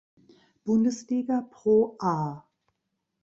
[0.65, 2.15] Bundesliga ProA.